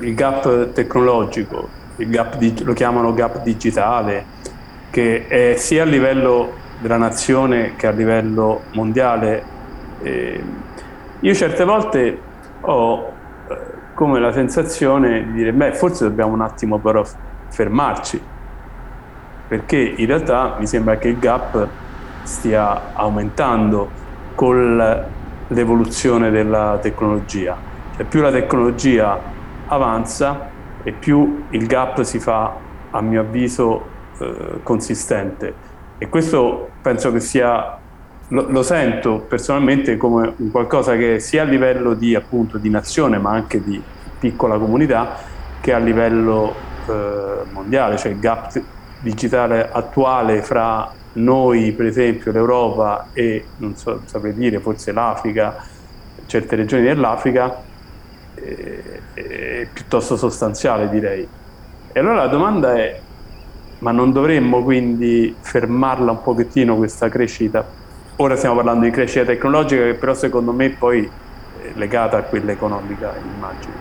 [0.00, 4.24] il gap tecnologico, il gap lo chiamano gap digitale,
[4.90, 9.42] che è sia a livello della nazione che a livello mondiale,
[10.02, 10.42] eh,
[11.20, 12.18] io certe volte
[12.62, 13.12] ho
[13.48, 13.56] eh,
[13.94, 17.04] come la sensazione di dire, beh, forse dobbiamo un attimo però
[17.48, 18.34] fermarci
[19.48, 21.68] perché in realtà mi sembra che il gap
[22.22, 23.88] stia aumentando
[24.34, 25.04] con
[25.48, 27.56] l'evoluzione della tecnologia.
[27.96, 29.18] Cioè, più la tecnologia
[29.68, 30.50] avanza
[30.82, 32.54] e più il gap si fa,
[32.90, 33.86] a mio avviso,
[34.18, 35.54] eh, consistente.
[35.98, 37.78] E questo penso che sia,
[38.28, 43.30] lo, lo, sento personalmente come qualcosa che sia a livello di, appunto, di nazione, ma
[43.30, 43.80] anche di
[44.18, 45.16] piccola comunità,
[45.60, 46.54] che a livello
[46.88, 48.60] eh, mondiale, cioè il gap
[49.06, 55.64] digitale attuale fra noi, per esempio l'Europa e, non so, saprei dire, forse l'Africa,
[56.26, 57.62] certe regioni dell'Africa,
[58.34, 58.78] è,
[59.14, 61.26] è piuttosto sostanziale direi.
[61.92, 63.00] E allora la domanda è,
[63.78, 67.64] ma non dovremmo quindi fermarla un pochettino questa crescita?
[68.16, 71.08] Ora stiamo parlando di crescita tecnologica che però secondo me poi
[71.62, 73.74] è legata a quella economica, immagino.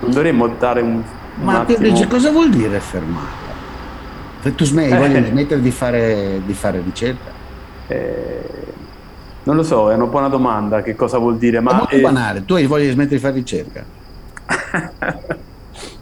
[0.00, 0.94] Non dovremmo dare un...
[0.94, 1.04] un
[1.44, 2.06] ma attimo...
[2.08, 3.47] cosa vuol dire fermarla?
[4.40, 4.96] Tu smetti, eh.
[4.96, 7.30] voglio smettere di fare, di fare ricerca?
[7.88, 8.40] Eh,
[9.42, 11.60] non lo so, è una buona domanda, che cosa vuol dire.
[11.60, 13.84] Ma è molto banale, tu hai voglia di smettere di fare ricerca?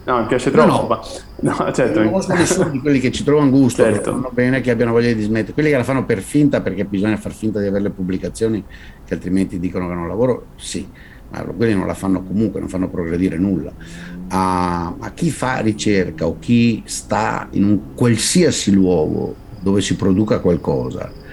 [0.05, 0.94] no, mi piace troppo.
[1.40, 1.57] No, no.
[1.64, 2.01] no certo.
[2.01, 4.01] Non conosco nessuno di quelli che ci trovano gusto, certo.
[4.01, 5.55] che vanno bene, che abbiano voglia di smettere.
[5.55, 8.62] Quelli che la fanno per finta, perché bisogna far finta di avere le pubblicazioni,
[9.05, 12.89] che altrimenti dicono che non lavoro, sì ma quelli non la fanno comunque, non fanno
[12.89, 13.73] progredire nulla.
[14.29, 20.41] A, a, chi fa ricerca o chi sta in un qualsiasi luogo dove si produca
[20.41, 21.25] qualcosa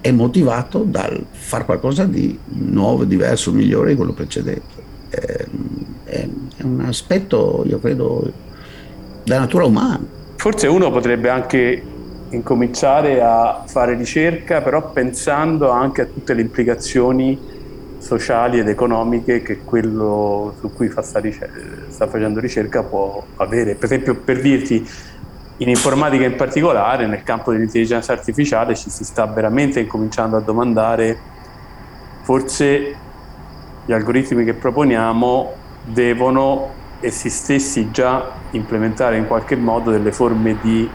[0.00, 4.84] è motivato dal fare qualcosa di nuovo, diverso, migliore di quello precedente.
[5.08, 5.46] È,
[6.04, 8.32] è, è un aspetto, io credo,
[9.24, 10.00] della natura umana.
[10.36, 11.82] Forse uno potrebbe anche
[12.30, 17.36] incominciare a fare ricerca, però pensando anche a tutte le implicazioni
[17.98, 21.20] sociali ed economiche che quello su cui fa sta,
[21.88, 23.74] sta, facendo ricerca può avere.
[23.74, 24.86] Per esempio, per dirti,
[25.58, 31.16] in informatica in particolare, nel campo dell'intelligenza artificiale, ci si sta veramente incominciando a domandare,
[32.22, 32.96] forse
[33.84, 35.52] gli algoritmi che proponiamo
[35.84, 40.88] devono essi stessi già implementare in qualche modo delle forme di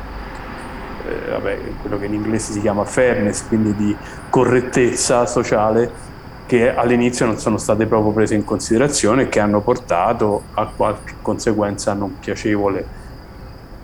[1.08, 3.96] eh, vabbè, quello che in inglese si chiama fairness, quindi di
[4.30, 6.10] correttezza sociale
[6.52, 11.14] che all'inizio non sono state proprio prese in considerazione e che hanno portato a qualche
[11.22, 12.86] conseguenza non piacevole.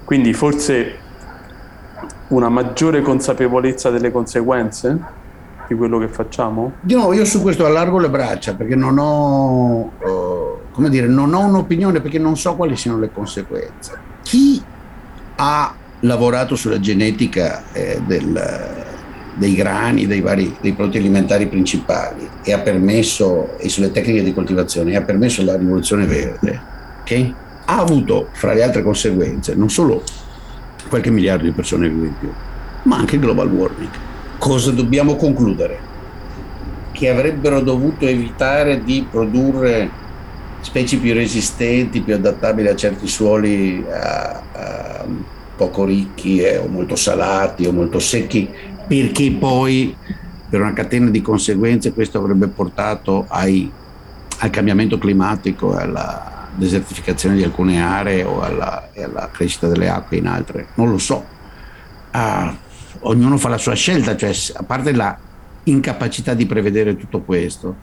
[0.03, 0.97] Quindi forse
[2.27, 4.99] una maggiore consapevolezza delle conseguenze
[5.65, 6.73] di quello che facciamo?
[6.81, 11.33] Di nuovo, io su questo allargo le braccia perché non ho, uh, come dire, non
[11.33, 13.97] ho un'opinione perché non so quali siano le conseguenze.
[14.23, 14.61] Chi
[15.37, 18.85] ha lavorato sulla genetica eh, del,
[19.37, 24.33] dei grani, dei, vari, dei prodotti alimentari principali e ha permesso, e sulle tecniche di
[24.33, 26.61] coltivazione, e ha permesso la rivoluzione verde,
[27.01, 27.33] okay?
[27.65, 30.01] ha avuto fra le altre conseguenze non solo
[30.89, 32.31] qualche miliardo di persone vive in più,
[32.83, 33.89] ma anche il global warming.
[34.37, 35.85] Cosa dobbiamo concludere?
[36.91, 39.89] Che avrebbero dovuto evitare di produrre
[40.61, 45.05] specie più resistenti, più adattabili a certi suoli a, a
[45.57, 48.49] poco ricchi eh, o molto salati o molto secchi
[48.87, 49.95] perché poi
[50.49, 53.69] per una catena di conseguenze questo avrebbe portato ai,
[54.39, 60.17] al cambiamento climatico e alla desertificazione di alcune aree o alla, alla crescita delle acque
[60.17, 60.67] in altre.
[60.75, 61.23] Non lo so.
[62.11, 62.55] Ah,
[63.01, 65.17] ognuno fa la sua scelta, cioè a parte la
[65.63, 67.75] incapacità di prevedere tutto questo,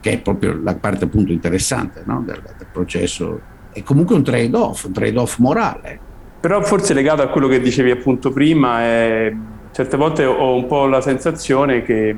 [0.00, 2.22] che è proprio la parte appunto interessante no?
[2.26, 3.40] del, del, processo,
[3.72, 5.98] è comunque un trade-off, un trade-off morale.
[6.40, 9.34] Però forse legato a quello che dicevi appunto prima, è,
[9.72, 12.16] certe volte ho un po' la sensazione che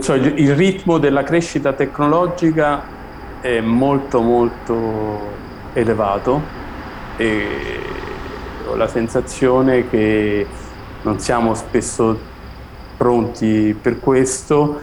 [0.00, 2.82] so, il, il ritmo della crescita tecnologica
[3.40, 5.34] è molto molto
[5.72, 6.40] elevato
[7.16, 7.46] e
[8.68, 10.46] ho la sensazione che
[11.02, 12.18] non siamo spesso
[12.96, 14.80] pronti per questo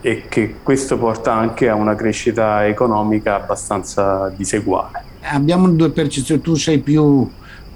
[0.00, 5.04] e che questo porta anche a una crescita economica abbastanza diseguale.
[5.22, 7.28] Abbiamo due percezioni, tu sei più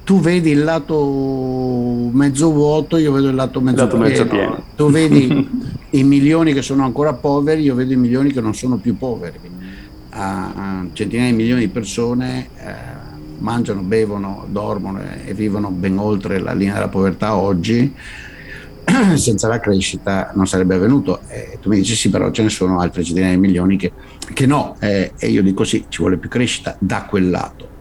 [0.05, 4.09] tu vedi il lato mezzo vuoto, io vedo il lato mezzo, lato pieno.
[4.09, 4.63] mezzo pieno.
[4.77, 5.49] Tu vedi
[5.91, 9.39] i milioni che sono ancora poveri, io vedo i milioni che non sono più poveri.
[10.11, 12.73] A, a centinaia di milioni di persone eh,
[13.39, 17.93] mangiano, bevono, dormono e, e vivono ben oltre la linea della povertà oggi
[19.17, 21.21] senza la crescita non sarebbe avvenuto.
[21.29, 23.93] Eh, tu mi dici sì, però ce ne sono altre centinaia di milioni che,
[24.35, 27.73] che no, eh, e io dico sì, ci vuole più crescita da quel lato.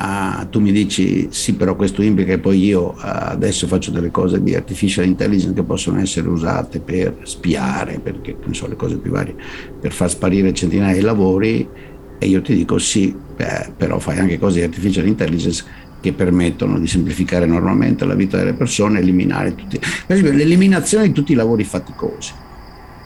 [0.00, 4.12] Ah, tu mi dici sì, però questo implica che poi io ah, adesso faccio delle
[4.12, 8.96] cose di artificial intelligence che possono essere usate per spiare, perché non so, le cose
[8.98, 9.34] più varie,
[9.80, 11.68] per far sparire centinaia di lavori
[12.16, 15.64] e io ti dico sì, beh, però fai anche cose di artificial intelligence
[16.00, 21.12] che permettono di semplificare enormemente la vita delle persone, eliminare tutti, per esempio l'eliminazione di
[21.12, 22.32] tutti i lavori faticosi.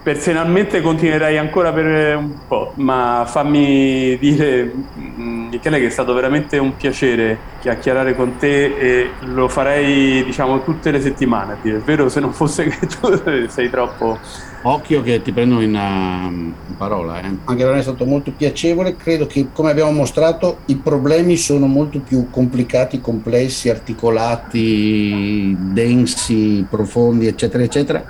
[0.03, 4.65] Personalmente continuerai ancora per un po', ma fammi dire,
[4.99, 10.65] mm, Michele, che è stato veramente un piacere chiacchierare con te e lo farei, diciamo,
[10.65, 14.19] tutte le settimane, il vero, se non fosse che tu sei troppo
[14.65, 17.21] Occhio che ti prendo in, uh, in parola.
[17.21, 17.37] Eh.
[17.45, 18.95] Anche per me è stato molto piacevole.
[18.95, 27.27] Credo che, come abbiamo mostrato, i problemi sono molto più complicati, complessi, articolati, densi, profondi,
[27.27, 28.05] eccetera, eccetera,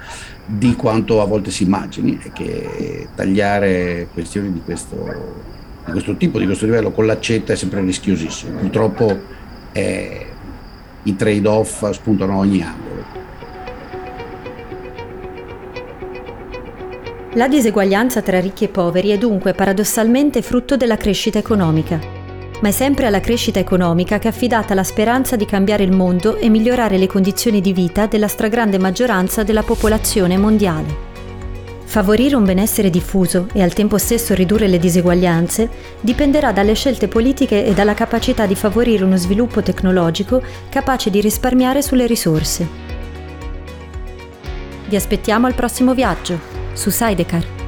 [0.59, 2.18] di quanto a volte si immagini.
[2.22, 4.96] E che tagliare questioni di questo,
[5.84, 8.59] di questo tipo, di questo livello, con l'accetta è sempre rischiosissimo.
[8.59, 9.18] Purtroppo
[9.72, 10.26] eh,
[11.05, 13.20] i trade-off spuntano ogni angolo.
[17.34, 22.12] La diseguaglianza tra ricchi e poveri è dunque paradossalmente frutto della crescita economica.
[22.63, 26.37] Ma è sempre alla crescita economica che è affidata la speranza di cambiare il mondo
[26.37, 31.11] e migliorare le condizioni di vita della stragrande maggioranza della popolazione mondiale.
[31.85, 35.69] Favorire un benessere diffuso e al tempo stesso ridurre le diseguaglianze
[36.01, 40.41] dipenderà dalle scelte politiche e dalla capacità di favorire uno sviluppo tecnologico
[40.71, 42.67] capace di risparmiare sulle risorse.
[44.89, 46.39] Vi aspettiamo al prossimo viaggio!
[46.75, 47.62] su Sidecar.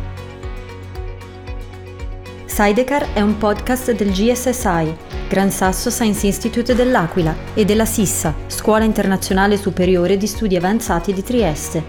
[2.54, 4.96] Sidecar è un podcast del GSSI,
[5.28, 11.24] Gran Sasso Science Institute dell'Aquila, e della SISSA, Scuola Internazionale Superiore di Studi Avanzati di
[11.24, 11.82] Trieste.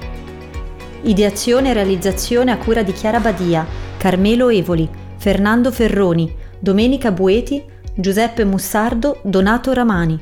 [1.03, 3.63] Ideazione e realizzazione a cura di Chiara Badia,
[3.97, 7.63] Carmelo Evoli, Fernando Ferroni, Domenica Bueti,
[7.93, 10.19] Giuseppe Mussardo, Donato Ramani.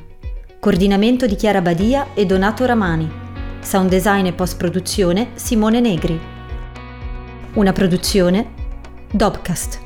[0.59, 3.09] Coordinamento di Chiara Badia e Donato Ramani.
[3.61, 6.19] Sound design e post produzione Simone Negri.
[7.53, 8.51] Una produzione
[9.09, 9.82] Dobcast.